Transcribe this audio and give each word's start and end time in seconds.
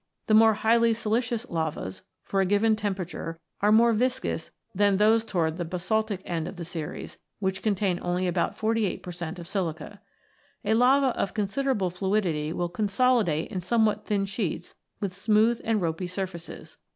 The 0.25 0.33
more 0.33 0.55
highly 0.55 0.95
siliceous 0.95 1.47
lavas, 1.47 2.01
for 2.23 2.41
a 2.41 2.45
given 2.47 2.75
tempera 2.75 3.05
ture, 3.05 3.39
are 3.61 3.71
more 3.71 3.93
viscous 3.93 4.49
than 4.73 4.97
those 4.97 5.23
towards 5.23 5.59
the 5.59 5.63
basaltic 5.63 6.23
end 6.25 6.47
of 6.47 6.55
the 6.55 6.65
series, 6.65 7.19
which 7.37 7.61
contain 7.61 7.99
only 8.01 8.25
about 8.27 8.57
48 8.57 9.03
per 9.03 9.11
cent, 9.11 9.37
of 9.37 9.47
silica. 9.47 10.01
A 10.65 10.73
lava 10.73 11.09
of 11.09 11.35
considerable 11.35 11.91
fluidity 11.91 12.51
will 12.51 12.67
consolidate 12.67 13.51
in 13.51 13.61
somewhat 13.61 14.07
thin 14.07 14.25
sheets 14.25 14.73
with 14.99 15.13
smooth 15.13 15.61
and 15.63 15.79
ropy 15.79 16.07
surfaces. 16.07 16.77